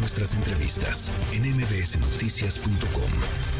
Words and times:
nuestras 0.00 0.34
entrevistas 0.34 1.12
en 1.34 1.42
mbsnoticias.com. 1.42 3.12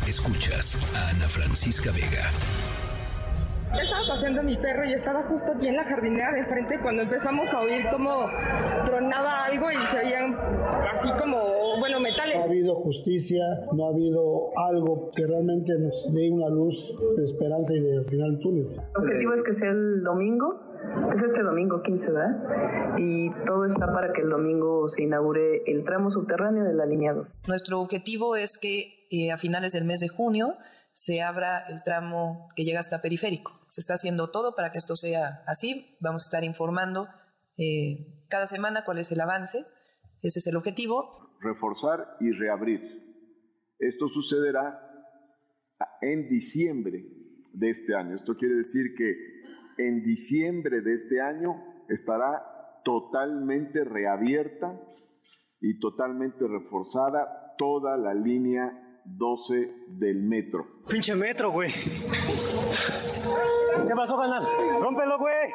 Escuchas 0.08 0.74
a 0.96 1.10
Ana 1.10 1.28
Francisca 1.28 1.92
Vega. 1.92 2.32
Estaba 3.78 4.02
paseando 4.08 4.42
mi 4.42 4.56
perro 4.56 4.84
y 4.84 4.94
estaba 4.94 5.22
justo 5.24 5.52
aquí 5.54 5.68
en 5.68 5.76
la 5.76 5.84
jardinera 5.84 6.32
de 6.32 6.40
enfrente 6.40 6.80
cuando 6.82 7.02
empezamos 7.02 7.52
a 7.52 7.60
oír 7.60 7.84
como 7.92 8.26
tronaba 8.84 9.44
algo 9.44 9.70
y 9.70 9.76
se 9.76 9.98
oían 9.98 10.34
así 10.90 11.10
como, 11.20 11.38
bueno, 11.78 12.00
metales. 12.00 12.36
No 12.36 12.42
ha 12.42 12.46
habido 12.46 12.74
justicia, 12.76 13.44
no 13.72 13.86
ha 13.86 13.88
habido 13.90 14.50
algo 14.56 15.10
que 15.14 15.26
realmente 15.26 15.72
nos 15.78 16.12
dé 16.12 16.30
una 16.30 16.48
luz 16.48 16.98
de 17.16 17.24
esperanza 17.24 17.74
y 17.74 17.80
de 17.80 18.04
final 18.04 18.38
túnel. 18.40 18.66
El 18.72 19.02
objetivo 19.02 19.34
es 19.34 19.44
que 19.44 19.54
sea 19.60 19.70
el 19.70 20.02
domingo, 20.02 20.60
es 21.14 21.22
este 21.22 21.42
domingo 21.42 21.82
15, 21.82 22.06
¿verdad? 22.06 22.96
Y 22.98 23.30
todo 23.46 23.66
está 23.66 23.92
para 23.92 24.12
que 24.12 24.22
el 24.22 24.30
domingo 24.30 24.88
se 24.88 25.02
inaugure 25.02 25.62
el 25.66 25.84
tramo 25.84 26.10
subterráneo 26.10 26.64
de 26.64 26.74
la 26.74 26.86
línea 26.86 27.12
2. 27.12 27.26
Nuestro 27.48 27.80
objetivo 27.80 28.36
es 28.36 28.58
que 28.58 29.06
eh, 29.10 29.32
a 29.32 29.36
finales 29.36 29.72
del 29.72 29.84
mes 29.84 30.00
de 30.00 30.08
junio 30.08 30.56
se 30.92 31.22
abra 31.22 31.66
el 31.68 31.82
tramo 31.82 32.48
que 32.56 32.64
llega 32.64 32.80
hasta 32.80 33.02
periférico. 33.02 33.52
Se 33.68 33.80
está 33.80 33.94
haciendo 33.94 34.30
todo 34.30 34.54
para 34.54 34.72
que 34.72 34.78
esto 34.78 34.96
sea 34.96 35.42
así. 35.46 35.96
Vamos 36.00 36.22
a 36.22 36.26
estar 36.26 36.44
informando 36.44 37.08
eh, 37.56 38.14
cada 38.28 38.46
semana 38.46 38.84
cuál 38.84 38.98
es 38.98 39.12
el 39.12 39.20
avance. 39.20 39.64
Ese 40.22 40.38
es 40.38 40.46
el 40.46 40.56
objetivo. 40.56 41.36
Reforzar 41.40 42.16
y 42.20 42.32
reabrir. 42.32 42.80
Esto 43.78 44.08
sucederá 44.08 44.78
en 46.02 46.28
diciembre 46.28 47.04
de 47.52 47.70
este 47.70 47.94
año. 47.94 48.16
Esto 48.16 48.36
quiere 48.36 48.56
decir 48.56 48.94
que 48.96 49.14
en 49.86 50.02
diciembre 50.02 50.80
de 50.82 50.92
este 50.92 51.20
año 51.20 51.62
estará 51.88 52.82
totalmente 52.84 53.84
reabierta 53.84 54.80
y 55.60 55.78
totalmente 55.78 56.46
reforzada 56.46 57.54
toda 57.58 57.96
la 57.96 58.14
línea 58.14 59.02
12 59.04 59.72
del 59.88 60.22
metro. 60.22 60.66
Pinche 60.88 61.14
metro, 61.14 61.50
güey. 61.50 61.70
¿Qué 63.86 63.94
pasó, 63.94 64.16
canal? 64.16 64.44
¡Rómpelo, 64.80 65.18
güey! 65.18 65.50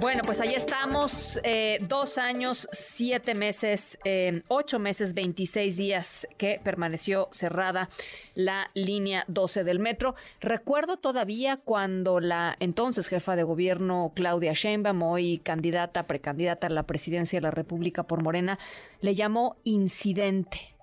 Bueno, 0.00 0.22
pues 0.24 0.40
ahí 0.40 0.54
estamos, 0.54 1.40
eh, 1.42 1.78
dos 1.80 2.18
años, 2.18 2.68
siete 2.70 3.34
meses, 3.34 3.98
eh, 4.04 4.42
ocho 4.46 4.78
meses, 4.78 5.12
veintiséis 5.12 5.76
días 5.76 6.28
que 6.36 6.60
permaneció 6.62 7.28
cerrada 7.32 7.88
la 8.36 8.70
línea 8.74 9.24
12 9.26 9.64
del 9.64 9.80
metro. 9.80 10.14
Recuerdo 10.40 10.98
todavía 10.98 11.56
cuando 11.56 12.20
la 12.20 12.56
entonces 12.60 13.08
jefa 13.08 13.34
de 13.34 13.42
gobierno 13.42 14.12
Claudia 14.14 14.52
Sheinbaum, 14.52 15.02
hoy 15.02 15.38
candidata, 15.38 16.06
precandidata 16.06 16.68
a 16.68 16.70
la 16.70 16.84
presidencia 16.84 17.38
de 17.38 17.42
la 17.42 17.50
República 17.50 18.04
por 18.04 18.22
Morena, 18.22 18.60
le 19.00 19.16
llamó 19.16 19.56
incidente. 19.64 20.76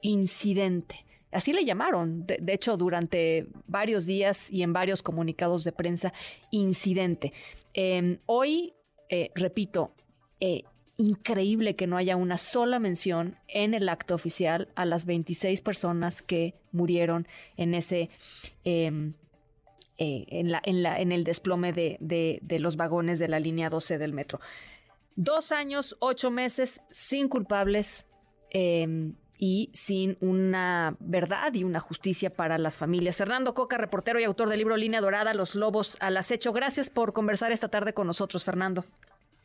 Incidente. 0.00 1.04
Así 1.30 1.52
le 1.52 1.64
llamaron, 1.64 2.26
de, 2.26 2.52
hecho, 2.52 2.76
durante 2.76 3.46
varios 3.66 4.06
días 4.06 4.50
y 4.50 4.62
en 4.62 4.72
varios 4.72 5.02
comunicados 5.02 5.64
de 5.64 5.72
prensa, 5.72 6.12
incidente. 6.50 7.32
Em, 7.74 8.18
hoy, 8.26 8.74
eh, 9.10 9.30
repito, 9.34 9.92
eh, 10.40 10.64
increíble 10.96 11.76
que 11.76 11.86
no 11.86 11.96
haya 11.96 12.16
una 12.16 12.36
sola 12.38 12.78
mención 12.78 13.36
en 13.46 13.74
el 13.74 13.88
acto 13.88 14.14
oficial 14.14 14.68
a 14.74 14.84
las 14.84 15.06
26 15.06 15.60
personas 15.60 16.22
que 16.22 16.54
murieron 16.72 17.26
en 17.56 17.74
ese... 17.74 18.10
Em, 18.64 19.14
eh, 20.00 20.26
en, 20.28 20.52
la, 20.52 20.62
en, 20.64 20.84
la, 20.84 21.00
en, 21.00 21.10
el 21.10 21.24
desplome 21.24 21.72
de, 21.72 21.98
de, 22.00 22.58
los 22.60 22.76
vagones 22.76 23.18
de 23.18 23.26
la 23.26 23.40
línea 23.40 23.68
12 23.68 23.98
del 23.98 24.12
metro. 24.12 24.40
Dos 25.16 25.50
años, 25.50 25.96
ocho 25.98 26.30
meses, 26.30 26.80
sin 26.92 27.28
culpables, 27.28 28.06
em, 28.50 29.14
y 29.38 29.70
sin 29.72 30.16
una 30.20 30.96
verdad 30.98 31.54
y 31.54 31.64
una 31.64 31.80
justicia 31.80 32.30
para 32.30 32.58
las 32.58 32.76
familias. 32.76 33.16
Fernando 33.16 33.54
Coca, 33.54 33.78
reportero 33.78 34.18
y 34.20 34.24
autor 34.24 34.48
del 34.48 34.58
libro 34.58 34.76
Línea 34.76 35.00
Dorada, 35.00 35.32
Los 35.32 35.54
Lobos 35.54 35.96
al 36.00 36.16
Acecho. 36.16 36.52
Gracias 36.52 36.90
por 36.90 37.12
conversar 37.12 37.52
esta 37.52 37.68
tarde 37.68 37.94
con 37.94 38.06
nosotros, 38.06 38.44
Fernando. 38.44 38.84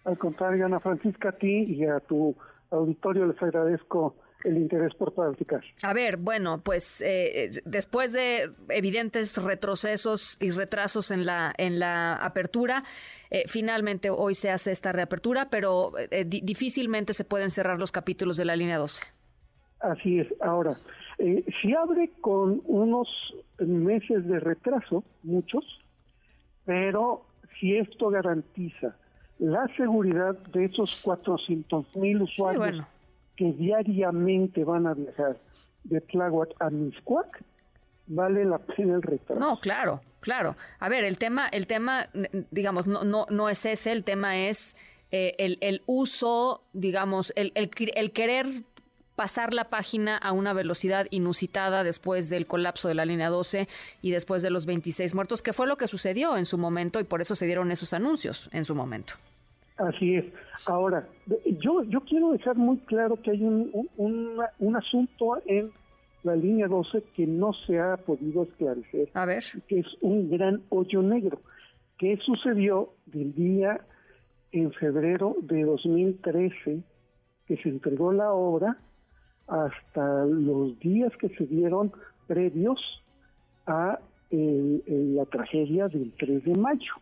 Al 0.06 0.18
contrario, 0.18 0.66
Ana 0.66 0.80
Francisca, 0.80 1.30
a 1.30 1.32
ti 1.34 1.64
y 1.70 1.86
a 1.86 2.00
tu 2.00 2.36
auditorio 2.72 3.26
les 3.28 3.42
agradezco 3.42 4.16
el 4.44 4.58
interés 4.58 4.94
por 4.96 5.14
platicar. 5.14 5.64
A 5.84 5.94
ver, 5.94 6.18
bueno, 6.18 6.62
pues 6.62 7.02
eh, 7.02 7.62
después 7.64 8.12
de 8.12 8.52
evidentes 8.70 9.42
retrocesos 9.42 10.38
y 10.42 10.52
retrasos 10.52 11.12
en 11.12 11.26
la 11.26 11.54
en 11.58 11.80
la 11.80 12.16
apertura, 12.16 12.84
eh, 13.30 13.44
finalmente 13.48 14.10
hoy 14.10 14.36
se 14.36 14.50
hace 14.50 14.72
esta 14.72 14.92
reapertura, 14.92 15.50
pero 15.50 15.94
eh, 15.98 16.26
difícilmente 16.26 17.14
se 17.14 17.24
pueden 17.24 17.50
cerrar 17.50 17.80
los 17.80 17.92
capítulos 17.92 18.36
de 18.36 18.46
la 18.46 18.56
línea 18.56 18.78
12. 18.78 19.04
Así 19.84 20.20
es. 20.20 20.28
Ahora, 20.42 20.78
eh, 21.20 21.44
si 21.62 21.74
abre 21.74 22.10
con 22.22 22.62
unos 22.66 23.08
meses 23.60 24.26
de 24.26 24.40
retraso, 24.40 25.04
muchos, 25.24 25.64
pero 26.66 27.26
si 27.60 27.76
esto 27.76 28.10
garantiza 28.10 28.96
la 29.40 29.68
seguridad 29.76 30.38
de 30.54 30.66
esos 30.66 31.02
400 31.04 31.96
mil 31.98 32.22
usuarios 32.22 32.86
que 33.36 33.52
diariamente 33.52 34.64
van 34.64 34.88
a 34.88 34.94
viajar 34.94 35.38
de 35.84 36.00
Tláhuac 36.00 36.52
a 36.60 36.70
Miscuac, 36.70 37.44
vale 38.08 38.46
la 38.46 38.60
pena 38.60 38.96
el 38.96 39.02
retraso. 39.02 39.40
No, 39.40 39.60
claro, 39.60 40.00
claro. 40.22 40.56
A 40.80 40.88
ver, 40.88 41.04
el 41.04 41.18
tema, 41.18 41.50
el 41.50 41.68
tema, 41.68 42.08
digamos, 42.52 42.88
no, 42.88 43.04
no, 43.04 43.26
no 43.30 43.50
es 43.50 43.66
ese, 43.66 43.92
el 43.92 44.06
tema 44.06 44.38
es 44.38 44.78
eh, 45.12 45.36
el, 45.40 45.58
el, 45.60 45.82
uso, 45.88 46.64
digamos, 46.72 47.34
el, 47.36 47.52
el, 47.56 47.70
el 47.96 48.12
querer 48.12 48.64
pasar 49.16 49.54
la 49.54 49.66
página 49.66 50.18
a 50.18 50.32
una 50.32 50.54
velocidad 50.54 51.08
inusitada 51.12 51.84
después 51.84 52.30
del 52.30 52.48
colapso 52.48 52.88
de 52.88 52.96
la 52.96 53.06
línea 53.06 53.30
12 53.30 53.68
y 54.02 54.12
después 54.12 54.42
de 54.42 54.50
los 54.50 54.66
26 54.66 55.16
muertos, 55.16 55.42
que 55.42 55.54
fue 55.54 55.68
lo 55.68 55.78
que 55.78 55.88
sucedió 55.88 56.38
en 56.38 56.46
su 56.46 56.58
momento 56.58 57.00
y 57.00 57.04
por 57.04 57.22
eso 57.22 57.36
se 57.36 57.46
dieron 57.46 57.72
esos 57.72 57.94
anuncios 57.94 58.50
en 58.54 58.66
su 58.66 58.76
momento. 58.76 59.14
Así 59.78 60.16
es. 60.16 60.26
Ahora, 60.68 61.08
yo, 61.60 61.84
yo 61.84 62.02
quiero 62.02 62.32
dejar 62.32 62.56
muy 62.56 62.78
claro 62.80 63.20
que 63.22 63.32
hay 63.32 63.44
un, 63.44 63.90
un, 63.98 64.76
asunto 64.76 65.42
en 65.46 65.72
la 66.24 66.36
línea 66.36 66.68
12 66.68 67.04
que 67.16 67.26
no 67.26 67.54
se 67.66 67.80
ha 67.80 67.98
podido 67.98 68.44
esclarecer. 68.44 69.10
A 69.14 69.26
ver. 69.26 69.44
Que 69.68 69.80
es 69.80 69.88
un 70.02 70.30
gran 70.30 70.62
hoyo 70.70 71.02
negro. 71.02 71.42
¿Qué 71.98 72.18
sucedió 72.24 72.94
del 73.08 73.34
día 73.34 73.82
en 74.52 74.72
febrero 74.74 75.36
de 75.42 75.64
2013 75.64 76.84
que 77.48 77.58
se 77.58 77.70
entregó 77.70 78.14
la 78.14 78.32
obra 78.32 78.78
hasta 79.48 80.26
los 80.26 80.78
días 80.80 81.16
que 81.18 81.30
se 81.30 81.46
dieron 81.46 81.94
previos 82.28 82.80
a 83.68 84.00
la 84.32 85.26
tragedia 85.26 85.88
del 85.88 86.12
3 86.18 86.44
de 86.44 86.56
mayo. 86.56 86.94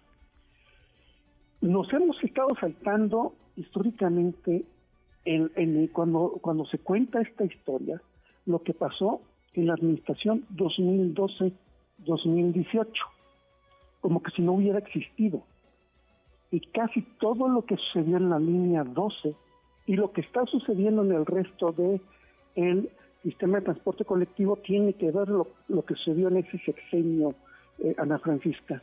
Nos 1.61 1.91
hemos 1.93 2.21
estado 2.23 2.49
saltando 2.59 3.33
históricamente 3.55 4.65
en, 5.25 5.87
cuando, 5.87 6.37
cuando 6.41 6.65
se 6.65 6.77
cuenta 6.79 7.21
esta 7.21 7.45
historia, 7.45 8.01
lo 8.45 8.61
que 8.63 8.73
pasó 8.73 9.21
en 9.53 9.67
la 9.67 9.75
administración 9.75 10.45
2012-2018, 10.55 12.87
como 14.01 14.21
que 14.23 14.31
si 14.31 14.41
no 14.41 14.53
hubiera 14.53 14.79
existido. 14.79 15.43
Y 16.49 16.59
casi 16.59 17.03
todo 17.19 17.47
lo 17.47 17.63
que 17.65 17.77
sucedió 17.77 18.17
en 18.17 18.29
la 18.29 18.39
línea 18.39 18.83
12 18.83 19.35
y 19.85 19.95
lo 19.95 20.11
que 20.11 20.21
está 20.21 20.45
sucediendo 20.47 21.03
en 21.03 21.11
el 21.13 21.25
resto 21.25 21.71
de 21.71 22.01
el 22.55 22.89
sistema 23.23 23.59
de 23.59 23.65
transporte 23.65 24.05
colectivo 24.05 24.57
tiene 24.57 24.93
que 24.93 25.11
ver 25.11 25.27
lo, 25.27 25.47
que 25.85 25.95
sucedió 25.95 26.27
en 26.29 26.37
ese 26.37 26.57
sexenio, 26.59 27.35
eh, 27.79 27.95
Ana 27.97 28.19
Francisca. 28.19 28.81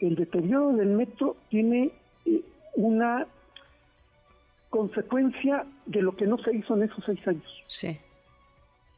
El 0.00 0.16
deterioro 0.16 0.72
del 0.74 0.88
metro 0.88 1.36
tiene 1.48 1.90
eh, 2.24 2.42
una 2.76 3.26
consecuencia 4.70 5.66
de 5.86 6.02
lo 6.02 6.14
que 6.14 6.26
no 6.26 6.38
se 6.38 6.54
hizo 6.54 6.76
en 6.76 6.82
esos 6.84 7.04
seis 7.04 7.26
años. 7.26 7.62
Sí, 7.66 7.98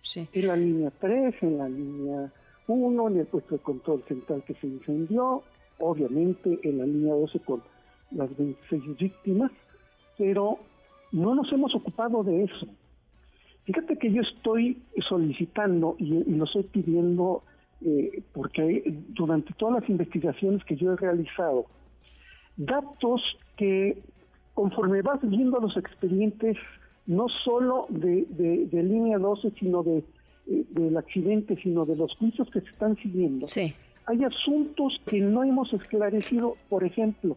sí. 0.02 0.28
En 0.32 0.46
la 0.48 0.56
línea 0.56 0.90
3, 1.00 1.34
en 1.42 1.58
la 1.58 1.68
línea 1.68 2.32
1, 2.66 3.08
en 3.08 3.18
el 3.18 3.26
puesto 3.26 3.54
de 3.54 3.62
control 3.62 4.02
central 4.08 4.42
que 4.44 4.54
se 4.54 4.66
incendió, 4.66 5.42
obviamente 5.78 6.58
en 6.62 6.78
la 6.78 6.86
línea 6.86 7.14
12 7.14 7.38
con 7.40 7.62
las 8.10 8.36
26 8.36 8.98
víctimas, 8.98 9.52
pero 10.18 10.58
no 11.12 11.34
nos 11.34 11.50
hemos 11.52 11.74
ocupado 11.74 12.22
de 12.22 12.44
eso. 12.44 12.66
Fíjate 13.64 13.96
que 13.98 14.12
yo 14.12 14.22
estoy 14.22 14.82
solicitando 15.08 15.96
y, 15.98 16.24
lo 16.24 16.44
estoy 16.44 16.64
pidiendo 16.64 17.42
eh, 17.82 18.22
porque 18.32 18.82
durante 19.08 19.52
todas 19.54 19.80
las 19.80 19.90
investigaciones 19.90 20.64
que 20.64 20.76
yo 20.76 20.92
he 20.92 20.96
realizado, 20.96 21.66
datos 22.56 23.22
que 23.56 24.02
conforme 24.54 25.02
vas 25.02 25.20
viendo 25.22 25.60
los 25.60 25.76
expedientes, 25.76 26.56
no 27.06 27.26
solo 27.44 27.86
de, 27.88 28.26
línea 28.72 29.18
12, 29.18 29.52
sino 29.58 29.82
de, 29.82 30.04
eh, 30.46 30.64
del 30.70 30.96
accidente, 30.96 31.56
sino 31.62 31.86
de 31.86 31.96
los 31.96 32.14
juicios 32.16 32.48
que 32.50 32.60
se 32.60 32.68
están 32.68 32.96
siguiendo, 32.96 33.46
hay 34.06 34.24
asuntos 34.24 35.00
que 35.06 35.20
no 35.20 35.44
hemos 35.44 35.72
esclarecido, 35.72 36.56
por 36.68 36.84
ejemplo, 36.84 37.36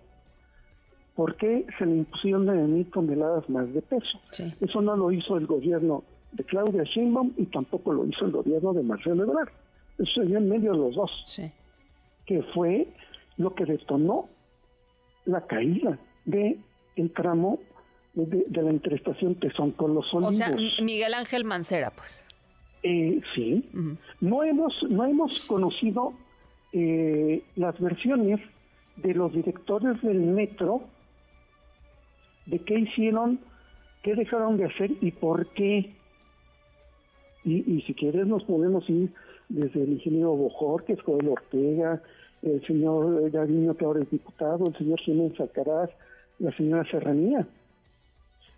¿por 1.15 1.35
qué 1.35 1.65
se 1.77 1.85
le 1.85 1.97
impusieron 1.97 2.45
9 2.45 2.63
mil 2.63 2.85
toneladas 2.89 3.47
más 3.49 3.71
de 3.73 3.81
peso? 3.81 4.19
Eso 4.59 4.81
no 4.81 4.97
lo 4.97 5.11
hizo 5.11 5.37
el 5.37 5.45
gobierno 5.45 6.03
de 6.33 6.43
Claudia 6.43 6.83
Sheinbaum 6.83 7.33
y 7.37 7.45
tampoco 7.45 7.93
lo 7.93 8.05
hizo 8.05 8.25
el 8.25 8.31
gobierno 8.31 8.73
de 8.73 8.83
Marcelo 8.83 9.23
Ebrard. 9.23 9.49
Eso 9.97 10.21
sería 10.21 10.37
en 10.37 10.49
medio 10.49 10.71
de 10.71 10.77
los 10.77 10.95
dos. 10.95 11.11
Que 12.25 12.41
fue 12.53 12.87
lo 13.37 13.53
que 13.53 13.65
detonó 13.65 14.29
la 15.25 15.41
caída 15.45 15.97
de 16.25 16.57
el 16.95 17.11
tramo 17.11 17.59
de, 18.13 18.45
la 18.61 18.71
interestación 18.71 19.35
Tesón 19.35 19.71
con 19.71 19.93
los 19.93 20.13
Olivos. 20.13 20.35
O 20.35 20.37
sea, 20.37 20.55
Miguel 20.83 21.13
Ángel 21.13 21.43
Mancera, 21.45 21.91
pues. 21.91 22.27
Eh, 22.83 23.21
sí. 23.33 23.69
No 24.19 24.43
hemos 24.43 24.73
no 24.89 25.05
hemos 25.05 25.45
conocido 25.45 26.13
eh, 26.73 27.43
las 27.55 27.79
versiones 27.79 28.39
de 28.97 29.13
los 29.13 29.33
directores 29.33 30.01
del 30.01 30.19
metro 30.19 30.83
de 32.45 32.59
qué 32.59 32.79
hicieron, 32.79 33.39
qué 34.03 34.15
dejaron 34.15 34.57
de 34.57 34.65
hacer 34.65 34.91
y 35.01 35.11
por 35.11 35.47
qué. 35.53 35.95
Y, 37.45 37.81
si 37.81 37.93
quieres 37.93 38.25
nos 38.25 38.43
podemos 38.45 38.89
ir 38.89 39.11
desde 39.49 39.83
el 39.83 39.93
ingeniero 39.93 40.31
Bojor, 40.35 40.85
que 40.85 40.93
es 40.93 41.01
Joel 41.01 41.27
Ortega, 41.27 42.01
el 42.41 42.65
señor 42.65 43.29
Gavino, 43.31 43.75
que 43.75 43.85
ahora 43.85 44.01
es 44.01 44.09
diputado, 44.09 44.67
el 44.67 44.77
señor 44.77 44.99
Jiménez 45.01 45.39
Alcaraz, 45.39 45.89
la 46.39 46.55
señora 46.55 46.89
Serranía. 46.89 47.47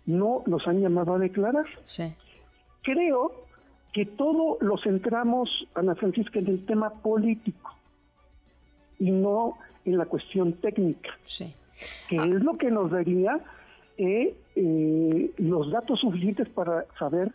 ¿No 0.06 0.42
los 0.46 0.66
han 0.68 0.80
llamado 0.80 1.14
a 1.14 1.18
declarar? 1.18 1.66
Sí. 1.84 2.14
Creo 2.82 3.32
que 3.92 4.06
todo 4.06 4.58
lo 4.60 4.78
centramos, 4.78 5.48
Ana 5.74 5.94
Francisca, 5.96 6.38
en 6.38 6.46
el 6.46 6.64
tema 6.64 6.90
político 6.90 7.74
y 8.98 9.10
no 9.10 9.58
en 9.84 9.98
la 9.98 10.06
cuestión 10.06 10.52
técnica. 10.54 11.10
Sí. 11.24 11.52
Que 12.08 12.16
es 12.16 12.42
lo 12.42 12.56
que 12.56 12.70
nos 12.70 12.90
daría 12.90 13.40
eh, 13.98 14.36
eh, 14.54 15.30
los 15.38 15.70
datos 15.70 16.00
suficientes 16.00 16.48
para 16.50 16.86
saber 16.98 17.32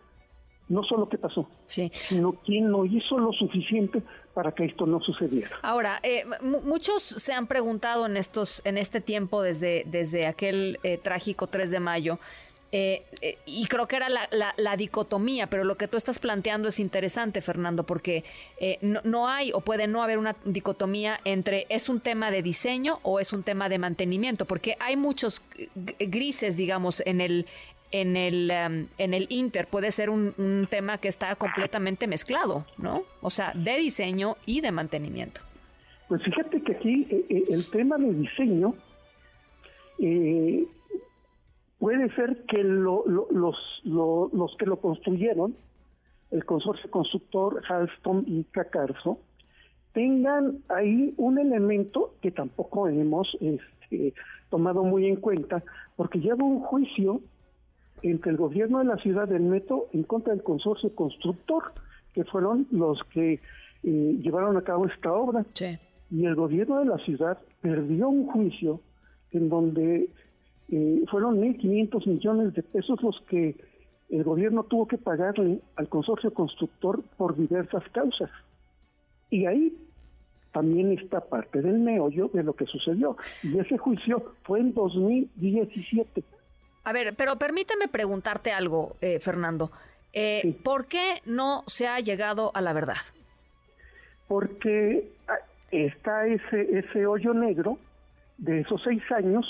no 0.71 0.83
solo 0.83 1.09
qué 1.09 1.17
pasó, 1.17 1.47
sino 1.67 2.31
quién 2.45 2.71
no 2.71 2.85
hizo 2.85 3.17
lo 3.17 3.33
suficiente 3.33 4.01
para 4.33 4.53
que 4.53 4.65
esto 4.65 4.85
no 4.85 5.01
sucediera. 5.01 5.59
Ahora, 5.61 5.99
eh, 6.01 6.23
muchos 6.41 7.03
se 7.03 7.33
han 7.33 7.47
preguntado 7.47 8.05
en 8.05 8.15
estos, 8.15 8.61
en 8.63 8.77
este 8.77 9.01
tiempo 9.01 9.41
desde, 9.41 9.83
desde 9.87 10.27
aquel 10.27 10.79
eh, 10.83 10.97
trágico 10.97 11.47
3 11.47 11.71
de 11.71 11.79
mayo. 11.79 12.19
Eh, 12.73 13.03
y 13.45 13.65
creo 13.65 13.85
que 13.85 13.97
era 13.97 14.07
la, 14.07 14.77
dicotomía, 14.77 15.47
pero 15.47 15.65
lo 15.65 15.75
que 15.75 15.89
tú 15.89 15.97
estás 15.97 16.19
planteando 16.19 16.69
es 16.69 16.79
interesante, 16.79 17.41
Fernando, 17.41 17.83
porque 17.83 18.23
no, 18.79 19.01
no, 19.03 19.27
hay 19.27 19.51
o 19.51 19.59
puede 19.59 19.87
no 19.87 20.01
haber 20.01 20.17
una 20.17 20.37
dicotomía 20.45 21.19
entre 21.25 21.65
es 21.67 21.89
un 21.89 21.99
tema 21.99 22.31
de 22.31 22.41
diseño 22.41 22.99
o 23.03 23.19
es 23.19 23.33
un 23.33 23.43
tema 23.43 23.67
de 23.67 23.77
mantenimiento, 23.77 24.45
porque 24.45 24.77
hay 24.79 24.95
muchos 24.95 25.41
grises, 25.99 26.55
digamos, 26.55 27.03
en 27.05 27.19
el, 27.19 27.45
en 27.91 28.15
el, 28.15 28.49
em, 28.49 28.87
en 28.97 29.13
el 29.13 29.27
Inter 29.29 29.67
puede 29.67 29.91
ser 29.91 30.09
un, 30.09 30.33
tema 30.69 30.97
que 30.97 31.07
está 31.07 31.35
completamente 31.35 32.07
mezclado, 32.07 32.65
¿no? 32.77 33.03
O 33.21 33.29
sea, 33.29 33.51
de 33.53 33.77
diseño 33.77 34.37
y 34.45 34.61
de 34.61 34.71
mantenimiento. 34.71 35.41
Pues 36.07 36.23
fíjate 36.23 36.61
que 36.61 36.73
aquí 36.73 37.07
eh, 37.09 37.25
eh, 37.29 37.43
el 37.49 37.69
tema 37.69 37.97
de 37.97 38.13
diseño 38.13 38.75
eh, 39.99 40.65
puede 41.79 42.13
ser 42.15 42.43
que 42.47 42.63
los, 42.63 43.05
los 43.31 44.55
que 44.57 44.65
lo 44.65 44.77
construyeron, 44.77 45.55
el 46.31 46.45
consorcio 46.45 46.89
constructor 46.89 47.61
Halston 47.67 48.23
y 48.27 48.43
Cacarso, 48.45 49.19
tengan 49.93 50.59
ahí 50.69 51.13
un 51.17 51.37
elemento 51.37 52.13
que 52.21 52.31
tampoco 52.31 52.87
hemos 52.87 53.37
este, 53.41 54.13
tomado 54.49 54.83
muy 54.83 55.07
en 55.07 55.17
cuenta, 55.17 55.63
porque 55.95 56.19
lleva 56.19 56.45
un 56.45 56.61
juicio 56.61 57.21
entre 58.03 58.31
el 58.31 58.37
gobierno 58.37 58.79
de 58.79 58.85
la 58.85 58.97
ciudad 58.97 59.27
del 59.27 59.43
Metro 59.43 59.87
en 59.93 60.03
contra 60.03 60.33
del 60.33 60.43
consorcio 60.43 60.93
constructor, 60.95 61.73
que 62.13 62.23
fueron 62.25 62.67
los 62.71 62.99
que 63.13 63.39
eh, 63.83 64.17
llevaron 64.21 64.57
a 64.57 64.61
cabo 64.61 64.87
esta 64.87 65.13
obra. 65.13 65.45
Y 66.09 66.25
el 66.25 66.35
gobierno 66.35 66.79
de 66.79 66.85
la 66.85 66.97
ciudad 66.99 67.37
perdió 67.61 68.09
un 68.09 68.27
juicio 68.27 68.81
en 69.31 69.49
donde 69.49 70.09
eh, 70.69 71.03
fueron 71.09 71.39
1.500 71.39 72.07
millones 72.07 72.53
de 72.53 72.63
pesos 72.63 73.01
los 73.01 73.19
que 73.29 73.55
el 74.09 74.23
gobierno 74.23 74.63
tuvo 74.63 74.87
que 74.87 74.97
pagarle 74.97 75.61
al 75.77 75.87
consorcio 75.87 76.33
constructor 76.33 77.01
por 77.17 77.37
diversas 77.37 77.83
causas. 77.93 78.29
Y 79.29 79.45
ahí 79.45 79.73
también 80.51 80.91
está 80.91 81.21
parte 81.21 81.61
del 81.61 81.79
meollo 81.79 82.29
de 82.33 82.43
lo 82.43 82.53
que 82.53 82.65
sucedió. 82.65 83.15
Y 83.41 83.57
ese 83.57 83.77
juicio 83.77 84.33
fue 84.43 84.59
en 84.59 84.73
2017. 84.73 86.23
A 86.83 86.93
ver, 86.93 87.15
pero 87.15 87.37
permíteme 87.37 87.87
preguntarte 87.87 88.51
algo, 88.51 88.95
eh, 89.01 89.19
Fernando. 89.19 89.71
Eh, 90.13 90.59
¿Por 90.63 90.87
qué 90.87 91.21
no 91.25 91.63
se 91.67 91.87
ha 91.87 91.99
llegado 91.99 92.51
a 92.53 92.61
la 92.61 92.73
verdad? 92.73 92.97
Porque 94.27 95.11
ah, 95.27 95.37
está 95.71 96.27
ese, 96.27 96.79
ese 96.79 97.05
hoyo 97.05 97.33
negro 97.33 97.77
de 98.37 98.61
esos 98.61 98.81
seis 98.83 99.03
años 99.11 99.45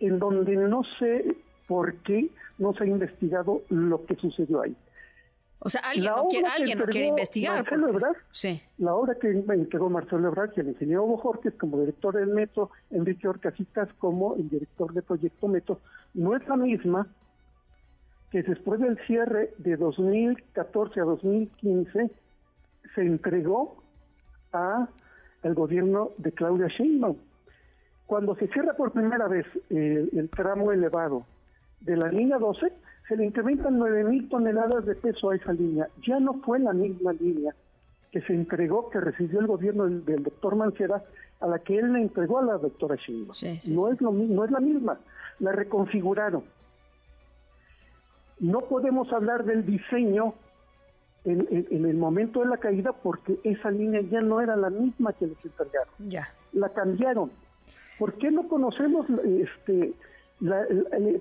en 0.00 0.18
donde 0.18 0.56
no 0.56 0.82
sé 0.98 1.24
por 1.66 1.96
qué 1.98 2.28
no 2.58 2.72
se 2.74 2.84
ha 2.84 2.86
investigado 2.86 3.62
lo 3.68 4.04
que 4.06 4.16
sucedió 4.16 4.62
ahí. 4.62 4.76
O 5.60 5.68
sea, 5.68 5.80
alguien, 5.80 6.12
no 6.14 6.28
quiere, 6.28 6.46
alguien 6.46 6.78
no 6.78 6.84
quiere 6.84 7.08
investigar. 7.08 7.56
Marcelo 7.56 7.88
Ebrard, 7.88 8.16
sí. 8.30 8.62
La 8.78 8.94
obra 8.94 9.16
que 9.16 9.28
entregó 9.28 9.90
Marcelo 9.90 10.28
Ebrard 10.28 10.52
y 10.56 10.60
el 10.60 10.68
ingeniero 10.68 11.04
Bojorquez 11.04 11.54
como 11.54 11.80
director 11.80 12.14
del 12.14 12.28
metro, 12.28 12.70
Enrique 12.90 13.26
Orcasitas 13.26 13.88
como 13.98 14.36
el 14.36 14.48
director 14.48 14.92
de 14.92 15.02
Proyecto 15.02 15.48
Metro, 15.48 15.80
no 16.14 16.36
es 16.36 16.46
la 16.48 16.56
misma 16.56 17.06
que 18.30 18.42
después 18.42 18.80
del 18.80 18.98
cierre 19.06 19.54
de 19.58 19.76
2014 19.76 21.00
a 21.00 21.04
2015 21.04 22.10
se 22.94 23.00
entregó 23.00 23.82
a 24.52 24.88
el 25.42 25.54
gobierno 25.54 26.10
de 26.18 26.32
Claudia 26.32 26.68
Sheinbaum. 26.68 27.16
Cuando 28.06 28.34
se 28.36 28.48
cierra 28.48 28.74
por 28.74 28.92
primera 28.92 29.28
vez 29.28 29.46
el, 29.70 30.10
el 30.12 30.28
tramo 30.30 30.72
elevado 30.72 31.26
de 31.80 31.96
la 31.96 32.08
línea 32.08 32.38
12, 32.38 32.72
se 33.08 33.16
le 33.16 33.24
incrementan 33.24 33.78
9.000 33.78 34.28
toneladas 34.28 34.84
de 34.84 34.94
peso 34.94 35.30
a 35.30 35.36
esa 35.36 35.52
línea. 35.52 35.88
Ya 36.06 36.20
no 36.20 36.34
fue 36.42 36.58
la 36.58 36.72
misma 36.72 37.12
línea 37.12 37.54
que 38.10 38.20
se 38.22 38.34
entregó, 38.34 38.90
que 38.90 39.00
recibió 39.00 39.40
el 39.40 39.46
gobierno 39.46 39.86
del, 39.86 40.22
doctor 40.22 40.56
Mancera, 40.56 41.02
a 41.40 41.46
la 41.46 41.58
que 41.58 41.78
él 41.78 41.92
le 41.92 42.02
entregó 42.02 42.38
a 42.38 42.44
la 42.44 42.58
doctora 42.58 42.96
Sheinbaum. 42.96 43.34
no, 43.70 43.92
es 43.92 44.00
lo, 44.00 44.12
no 44.12 44.44
es 44.44 44.50
la 44.50 44.60
misma, 44.60 44.98
la 45.38 45.52
reconfiguraron. 45.52 46.44
No 48.40 48.60
podemos 48.60 49.12
hablar 49.12 49.44
del 49.44 49.66
diseño 49.66 50.34
en, 51.24 51.84
el 51.84 51.96
momento 51.96 52.40
de 52.40 52.46
la 52.46 52.56
caída 52.58 52.92
porque 52.92 53.38
esa 53.44 53.70
línea 53.70 54.00
ya 54.02 54.20
no 54.20 54.40
era 54.40 54.56
la 54.56 54.70
misma 54.70 55.12
que 55.12 55.26
les 55.26 55.44
entregaron. 55.44 55.92
Ya. 55.98 56.32
La 56.52 56.70
cambiaron. 56.70 57.30
¿Por 57.98 58.14
qué 58.14 58.30
no 58.30 58.48
conocemos 58.48 59.06
este, 59.24 59.94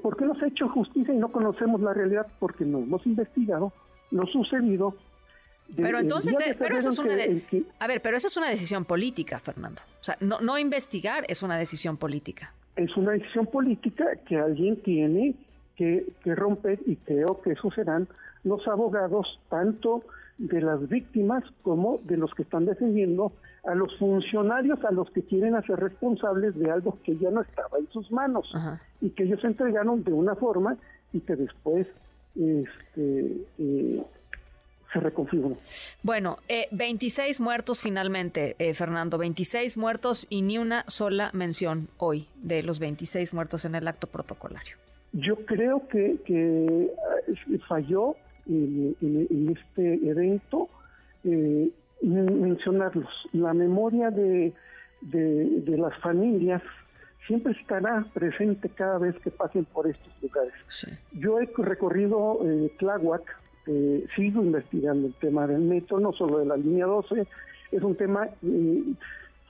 ¿Por 0.02 0.16
qué 0.16 0.26
nos 0.26 0.42
ha 0.42 0.48
hecho 0.48 0.70
justicia 0.70 1.14
y 1.14 1.18
no 1.18 1.32
conocemos 1.32 1.82
la 1.82 1.94
realidad? 1.94 2.28
Porque 2.40 2.66
no 2.66 2.80
hemos 2.80 3.06
investigado 3.06 3.74
lo 4.12 4.26
sucedido. 4.28 4.96
pero 5.76 6.00
entonces, 6.00 6.34
eh, 6.40 6.56
pero 6.58 6.78
eso 6.78 6.90
es 6.90 7.00
una 7.00 7.16
a 7.80 7.88
ver, 7.88 8.02
pero 8.02 8.16
esa 8.16 8.28
es 8.28 8.38
una 8.38 8.50
decisión 8.50 8.86
política, 8.86 9.40
Fernando. 9.40 9.82
O 10.00 10.04
sea, 10.04 10.18
no, 10.22 10.40
no 10.40 10.58
investigar 10.58 11.26
es 11.28 11.42
una 11.42 11.58
decisión 11.58 11.98
política. 11.98 12.54
Es 12.78 12.96
una 12.96 13.12
decisión 13.12 13.48
política 13.48 14.06
que 14.26 14.38
alguien 14.38 14.82
tiene 14.82 15.36
que, 15.76 16.14
que 16.24 16.36
romper 16.36 16.80
y 16.86 16.96
creo 16.96 17.42
que 17.42 17.52
eso 17.52 17.70
serán 17.72 18.08
los 18.44 18.68
abogados 18.68 19.40
tanto 19.50 20.04
de 20.38 20.62
las 20.62 20.88
víctimas 20.88 21.44
como 21.64 22.00
de 22.04 22.18
los 22.18 22.34
que 22.34 22.44
están 22.44 22.66
defendiendo 22.66 23.34
a 23.66 23.76
los 23.76 23.98
funcionarios 23.98 24.84
a 24.86 24.92
los 24.92 25.10
que 25.12 25.24
quieren 25.24 25.56
hacer 25.56 25.80
responsables 25.80 26.58
de 26.58 26.72
algo 26.72 26.98
que 27.04 27.18
ya 27.18 27.32
no 27.32 27.42
estaba 27.42 27.78
en 27.80 27.90
sus 27.90 28.12
manos 28.12 28.52
y 29.02 29.10
que 29.10 29.24
ellos 29.24 29.44
entregaron 29.44 30.04
de 30.04 30.14
una 30.14 30.36
forma 30.36 30.78
y 31.12 31.20
que 31.22 31.36
después 31.36 31.88
este, 32.36 33.46
eh, 33.58 34.04
se 34.92 35.00
reconfiguró. 35.00 35.58
Bueno, 36.04 36.38
eh, 36.48 36.68
26 36.72 37.40
muertos 37.40 37.82
finalmente, 37.82 38.56
eh, 38.60 38.74
Fernando, 38.74 39.18
26 39.18 39.78
muertos 39.78 40.28
y 40.30 40.42
ni 40.42 40.58
una 40.58 40.86
sola 40.88 41.30
mención 41.34 41.90
hoy 41.98 42.28
de 42.36 42.64
los 42.64 42.80
26 42.80 43.34
muertos 43.34 43.66
en 43.66 43.76
el 43.76 43.88
acto 43.88 44.08
protocolario. 44.08 44.78
Yo 45.14 45.36
creo 45.46 45.88
que, 45.88 46.18
que 46.26 46.92
eh, 47.28 47.60
falló 47.68 48.16
en, 48.48 49.56
este 49.56 49.96
evento 50.08 50.70
eh, 51.24 51.70
mencionarlos. 52.02 53.10
La 53.34 53.54
memoria 53.54 54.12
de, 54.12 54.54
de, 55.02 55.78
las 55.78 55.98
familias 56.00 56.62
siempre 57.26 57.54
estará 57.54 58.06
presente 58.14 58.70
cada 58.70 58.98
vez 58.98 59.16
que 59.20 59.32
pasen 59.32 59.66
por 59.66 59.88
estos 59.88 60.12
lugares. 60.22 60.54
Yo 61.14 61.40
he 61.40 61.50
recorrido 61.58 62.40
eh, 62.44 62.72
Tláhuac, 62.78 63.24
eh, 63.68 64.06
sigo 64.16 64.44
investigando 64.44 65.08
el 65.08 65.14
tema 65.16 65.46
del 65.48 65.62
metro, 65.62 66.00
no 66.00 66.14
solo 66.14 66.40
de 66.40 66.46
la 66.46 66.58
línea 66.58 66.86
12, 66.86 67.28
es 67.72 67.84
un 67.84 67.96
tema, 67.96 68.30
eh, 68.44 68.84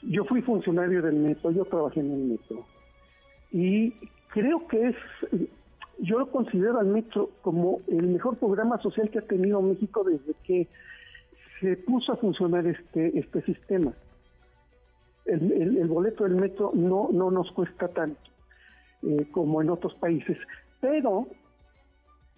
yo 0.01 0.25
fui 0.25 0.41
funcionario 0.41 1.01
del 1.01 1.15
metro, 1.15 1.51
yo 1.51 1.65
trabajé 1.65 1.99
en 1.99 2.11
el 2.11 2.19
metro. 2.19 2.65
Y 3.51 3.93
creo 4.29 4.67
que 4.67 4.89
es, 4.89 4.95
yo 5.99 6.19
lo 6.19 6.31
considero 6.31 6.79
al 6.79 6.87
metro 6.87 7.29
como 7.41 7.81
el 7.87 8.07
mejor 8.07 8.37
programa 8.37 8.81
social 8.81 9.09
que 9.09 9.19
ha 9.19 9.23
tenido 9.23 9.61
México 9.61 10.03
desde 10.03 10.33
que 10.43 10.67
se 11.59 11.77
puso 11.77 12.13
a 12.13 12.17
funcionar 12.17 12.65
este, 12.65 13.17
este 13.17 13.41
sistema. 13.43 13.93
El, 15.25 15.87
boleto 15.87 16.23
del 16.23 16.35
metro 16.35 16.71
no, 16.73 17.09
no 17.11 17.29
nos 17.31 17.51
cuesta 17.51 17.89
tanto 17.89 18.19
eh, 19.03 19.27
como 19.31 19.61
en 19.61 19.69
otros 19.69 19.93
países, 19.95 20.37
pero 20.79 21.27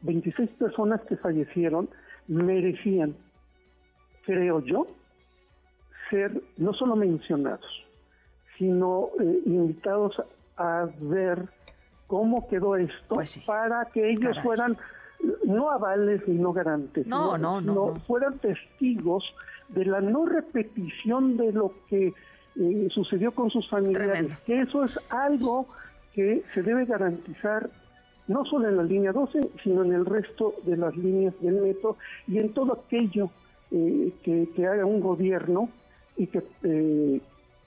26 0.01 0.49
personas 0.51 1.01
que 1.01 1.17
fallecieron 1.17 1.89
merecían, 2.27 3.15
creo 4.25 4.63
yo, 4.63 4.87
ser 6.09 6.41
no 6.57 6.73
solo 6.73 6.95
mencionados, 6.95 7.85
sino 8.57 9.09
eh, 9.19 9.41
invitados 9.45 10.21
a 10.57 10.87
ver 10.99 11.47
cómo 12.07 12.47
quedó 12.47 12.75
esto 12.75 13.15
pues 13.15 13.39
para 13.45 13.85
que 13.85 14.09
ellos 14.11 14.37
fueran 14.41 14.77
no 15.43 15.69
avales 15.69 16.21
y 16.27 16.31
no 16.31 16.53
garantes, 16.53 17.05
no, 17.05 17.37
no, 17.37 17.59
no, 17.61 17.95
fueran 18.07 18.39
testigos 18.39 19.23
de 19.69 19.85
la 19.85 20.01
no 20.01 20.25
repetición 20.25 21.37
de 21.37 21.51
lo 21.51 21.73
que 21.89 22.13
eh, 22.55 22.87
sucedió 22.89 23.31
con 23.33 23.49
sus 23.49 23.69
familiares, 23.69 24.37
que 24.45 24.57
eso 24.57 24.83
es 24.83 24.97
algo 25.11 25.67
que 26.13 26.43
se 26.53 26.63
debe 26.63 26.85
garantizar 26.85 27.69
no 28.29 28.45
solo 28.45 28.69
en 28.69 28.77
la 28.77 28.83
línea 28.83 29.11
12, 29.11 29.49
sino 29.63 29.83
en 29.83 29.91
el 29.91 30.05
resto 30.05 30.53
de 30.63 30.77
las 30.77 30.95
líneas 30.95 31.33
del 31.41 31.55
metro 31.55 31.97
y 32.27 32.37
en 32.37 32.53
todo 32.53 32.73
aquello 32.73 33.31
eh, 33.71 34.13
que, 34.23 34.67
haga 34.67 34.85
un 34.85 35.01
gobierno 35.01 35.69
y 36.15 36.27
que 36.27 36.43
eh, 36.63 37.21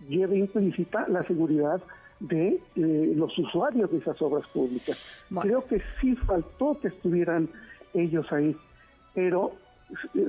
lleve 0.08 0.38
implícita 0.38 1.06
la 1.08 1.24
seguridad 1.24 1.82
de 2.20 2.60
eh, 2.76 3.12
los 3.16 3.36
usuarios 3.36 3.90
de 3.90 3.98
esas 3.98 4.22
obras 4.22 4.46
públicas. 4.48 5.26
Creo 5.40 5.66
que 5.66 5.82
sí 6.00 6.14
faltó 6.14 6.78
que 6.80 6.88
estuvieran 6.88 7.48
ellos 7.92 8.32
ahí, 8.32 8.56
pero 9.14 9.52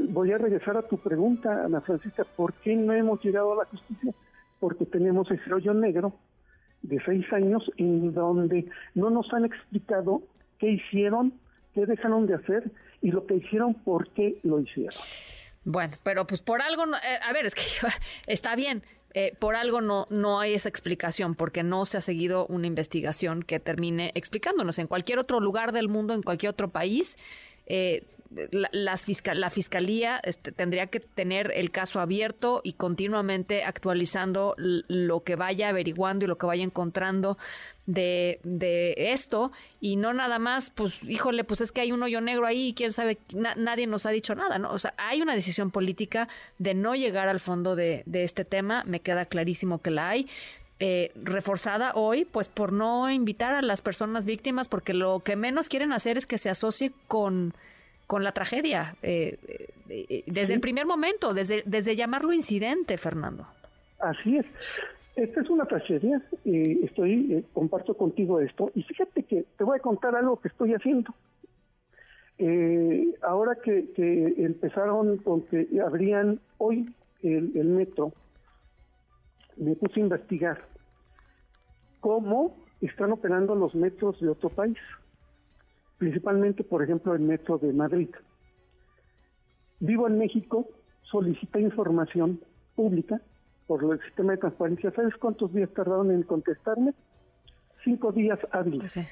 voy 0.10 0.32
a 0.32 0.40
regresar 0.40 0.78
a 0.78 0.82
tu 0.82 0.98
pregunta, 0.98 1.64
Ana 1.64 1.82
Francisca, 1.82 2.26
¿por 2.36 2.54
qué 2.54 2.76
no 2.76 2.92
hemos 2.94 3.24
llegado 3.24 3.54
a 3.54 3.58
la 3.58 3.66
justicia? 3.66 4.12
Porque 4.60 4.86
tenemos 4.86 5.30
ese 5.30 5.54
hoyo 5.54 5.76
negro 5.76 6.14
de 6.84 7.02
seis 7.06 7.26
años 7.34 7.70
en 7.78 8.14
donde 8.14 8.66
no 8.94 9.10
nos 9.10 9.34
han 9.34 9.46
explicado 9.46 10.22
qué 10.60 10.72
hicieron, 10.72 11.34
qué 11.74 11.86
dejaron 11.86 12.28
de 12.28 12.36
hacer 12.36 12.72
y 13.02 13.12
lo 13.12 13.26
que 13.26 13.36
hicieron, 13.36 13.74
por 13.74 14.10
qué 14.10 14.38
lo 14.44 14.60
hicieron. 14.60 15.00
Bueno, 15.66 15.96
pero 16.04 16.28
pues 16.28 16.42
por 16.42 16.62
algo, 16.62 16.84
eh, 16.86 17.20
a 17.26 17.34
ver, 17.34 17.46
es 17.46 17.56
que 17.56 17.64
está 18.28 18.56
bien, 18.56 18.84
eh, 19.14 19.36
por 19.40 19.56
algo 19.56 19.82
no, 19.82 20.08
no 20.10 20.40
hay 20.40 20.54
esa 20.54 20.70
explicación, 20.70 21.36
porque 21.36 21.64
no 21.64 21.86
se 21.86 21.98
ha 21.98 22.02
seguido 22.02 22.48
una 22.48 22.68
investigación 22.68 23.44
que 23.44 23.60
termine 23.60 24.12
explicándonos. 24.16 24.80
En 24.80 24.88
cualquier 24.88 25.20
otro 25.20 25.40
lugar 25.40 25.72
del 25.72 25.88
mundo, 25.88 26.14
en 26.14 26.24
cualquier 26.24 26.50
otro 26.50 26.70
país, 26.70 27.18
eh, 27.66 28.04
la, 28.52 28.70
la 28.72 29.50
fiscalía 29.50 30.20
este, 30.24 30.52
tendría 30.52 30.88
que 30.88 31.00
tener 31.00 31.52
el 31.56 31.72
caso 31.72 32.00
abierto 32.00 32.62
y 32.64 32.74
continuamente 32.74 33.64
actualizando 33.64 34.56
lo 34.58 35.24
que 35.24 35.36
vaya 35.36 35.70
averiguando 35.70 36.26
y 36.26 36.28
lo 36.28 36.38
que 36.38 36.46
vaya 36.46 36.64
encontrando 36.64 37.38
de, 37.86 38.40
de, 38.44 38.96
esto 39.12 39.52
y 39.82 39.98
no 39.98 40.14
nada 40.14 40.40
más, 40.40 40.70
pues 40.70 41.04
híjole, 41.04 41.44
pues 41.44 41.62
es 41.62 41.72
que 41.72 41.82
hay 41.82 41.92
un 41.92 42.02
hoyo 42.02 42.22
negro 42.22 42.46
ahí 42.46 42.70
y 42.70 42.74
quién 42.74 42.92
sabe, 42.92 43.18
nadie 43.34 43.88
nos 43.88 44.06
ha 44.06 44.12
dicho 44.12 44.36
nada, 44.36 44.58
¿no? 44.58 44.72
O 44.72 44.80
sea, 44.80 44.94
hay 44.98 45.22
una 45.22 45.36
decisión 45.36 45.72
política 45.72 46.28
de 46.60 46.74
no 46.74 46.96
llegar 46.96 47.28
al 47.28 47.40
fondo 47.40 47.76
de, 47.76 48.04
de 48.06 48.24
este 48.24 48.46
tema, 48.46 48.84
me 48.86 49.02
queda 49.02 49.26
clarísimo 49.26 49.82
que 49.82 49.92
la 49.92 50.10
hay. 50.10 50.28
Eh, 50.80 51.12
reforzada 51.16 51.94
hoy, 51.94 52.26
pues 52.26 52.50
por 52.50 52.74
no 52.74 53.10
invitar 53.10 53.54
a 53.54 53.62
las 53.62 53.82
personas 53.82 54.26
víctimas, 54.26 54.68
porque 54.68 54.94
lo 54.94 55.20
que 55.20 55.36
menos 55.36 55.70
quieren 55.70 55.94
hacer 55.94 56.18
es 56.18 56.26
que 56.26 56.38
se 56.38 56.50
asocie 56.50 56.92
con, 57.08 57.54
con 58.08 58.24
la 58.24 58.32
tragedia, 58.32 58.96
eh, 59.02 59.38
eh, 59.90 60.24
desde 60.28 60.54
el 60.54 60.60
primer 60.60 60.86
momento, 60.86 61.34
desde, 61.34 61.64
desde 61.66 61.96
llamarlo 61.96 62.34
incidente, 62.34 62.98
Fernando. 62.98 63.48
Así 64.00 64.38
es. 64.38 64.46
Esta 65.16 65.42
es 65.42 65.50
una 65.50 65.66
tragedia, 65.66 66.22
estoy, 66.44 67.46
comparto 67.54 67.94
contigo 67.94 68.40
esto, 68.40 68.72
y 68.74 68.82
fíjate 68.82 69.24
que 69.24 69.46
te 69.58 69.64
voy 69.64 69.78
a 69.78 69.80
contar 69.80 70.16
algo 70.16 70.42
que 70.42 70.48
estoy 70.48 70.74
haciendo. 70.74 71.14
ahora 73.22 73.56
que, 73.64 73.86
empezaron 74.38 75.18
con 75.18 75.42
que 75.44 75.68
abrían 75.86 76.40
hoy 76.58 76.90
el 77.22 77.66
metro, 77.66 78.12
me 79.56 79.76
puse 79.76 80.00
a 80.00 80.04
investigar 80.04 80.66
cómo 82.00 82.58
están 82.82 83.12
operando 83.12 83.56
los 83.56 83.74
metros 83.76 84.20
de 84.20 84.30
otro 84.30 84.50
país, 84.50 84.78
principalmente, 85.98 86.64
por 86.64 86.84
ejemplo, 86.84 87.14
el 87.14 87.22
metro 87.22 87.58
de 87.58 87.74
Madrid. 87.74 88.10
Vivo 89.80 90.08
en 90.08 90.18
México, 90.18 90.70
solicité 91.04 91.60
información 91.62 92.40
pública 92.76 93.22
por 93.68 93.84
el 93.84 94.00
sistema 94.02 94.34
de 94.34 94.40
transparencia. 94.40 94.92
¿Sabes 94.92 95.16
cuántos 95.16 95.54
días 95.54 95.70
tardaron 95.74 96.12
en 96.12 96.24
contestarme? 96.24 96.94
Cinco 97.84 98.12
días 98.12 98.40
hábiles. 98.52 98.94
Pues 98.94 99.08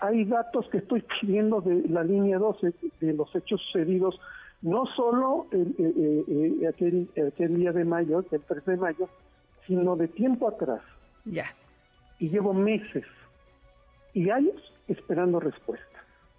Hay 0.00 0.24
datos 0.24 0.68
que 0.68 0.78
estoy 0.78 1.04
pidiendo 1.20 1.60
de 1.60 1.88
la 1.88 2.04
línea 2.04 2.38
12, 2.38 2.74
de 3.00 3.12
los 3.12 3.34
hechos 3.34 3.60
sucedidos, 3.62 4.20
no 4.62 4.86
solo 4.86 5.46
el, 5.50 5.74
eh, 5.78 6.68
aquel, 6.68 7.08
aquel, 7.26 7.56
día 7.56 7.72
de 7.72 7.84
mayo, 7.84 8.24
el 8.30 8.40
3 8.40 8.64
de 8.64 8.76
mayo, 8.76 9.08
sino 9.66 9.96
de 9.96 10.08
tiempo 10.08 10.48
atrás. 10.48 10.82
Ya. 11.24 11.46
Y 12.18 12.28
llevo 12.28 12.54
meses 12.54 13.04
y 14.12 14.30
años 14.30 14.73
esperando 14.88 15.40
respuesta. 15.40 15.86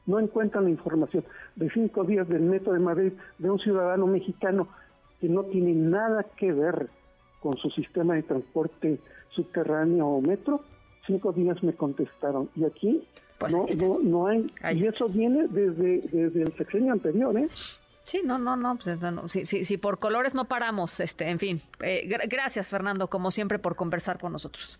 No 0.06 0.20
encuentran 0.20 0.66
la 0.66 0.70
información 0.70 1.24
de 1.56 1.70
cinco 1.72 2.04
días 2.04 2.28
del 2.28 2.42
Metro 2.42 2.74
de 2.74 2.80
Madrid 2.80 3.14
de 3.40 3.50
un 3.50 3.60
ciudadano 3.60 4.06
mexicano 4.06 4.68
que 5.20 5.28
no 5.28 5.44
tiene 5.46 5.74
nada 5.74 6.24
que 6.38 6.52
ver 6.52 6.90
con 7.40 7.58
su 7.58 7.70
sistema 7.72 8.16
de 8.16 8.24
transporte 8.24 9.00
subterráneo 9.30 10.08
o 10.08 10.22
metro. 10.22 10.62
Cinco 11.08 11.32
días 11.32 11.62
me 11.64 11.74
contestaron 11.74 12.50
y 12.56 12.66
aquí 12.66 13.04
pues 13.38 13.54
no, 13.54 14.00
no, 14.02 14.28
hay. 14.28 14.48
Y 14.74 14.86
eso 14.86 15.10
viene 15.10 15.48
desde, 15.48 16.02
desde 16.12 16.42
el 16.44 16.54
sexenio 16.58 16.94
anterior, 16.94 17.38
¿eh? 17.38 17.50
Sí, 18.06 18.22
no, 18.24 18.38
no, 18.38 18.56
no, 18.56 18.78
pues, 18.78 19.00
no 19.02 19.28
sí, 19.28 19.46
sí, 19.46 19.66
sí, 19.66 19.78
por 19.78 20.00
colores 20.00 20.36
no 20.36 20.46
paramos, 20.46 21.00
este, 21.00 21.30
en 21.30 21.40
fin. 21.40 21.62
Eh, 21.82 22.08
gracias, 22.28 22.70
Fernando, 22.70 23.10
como 23.10 23.32
siempre, 23.32 23.58
por 23.58 23.76
conversar 23.76 24.20
con 24.20 24.32
nosotros. 24.32 24.80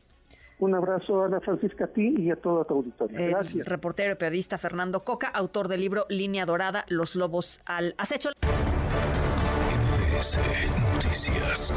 Un 0.60 0.74
abrazo 0.74 1.22
a 1.22 1.26
Ana 1.26 1.42
Francisca 1.42 1.86
a 1.86 1.88
ti 1.88 2.16
y 2.18 2.32
a 2.32 2.38
toda 2.38 2.64
tu 2.64 2.76
auditorio. 2.76 3.30
Gracias. 3.30 3.56
El 3.56 3.66
reportero 3.66 4.14
y 4.14 4.16
periodista 4.16 4.58
Fernando 4.58 5.04
Coca, 5.04 5.28
autor 5.28 5.68
del 5.68 5.82
libro 5.82 6.06
Línea 6.10 6.46
Dorada, 6.46 6.86
Los 6.88 7.16
Lobos 7.16 7.60
al 7.66 7.94
Acecho. 7.98 8.30
Noticias. 10.94 11.74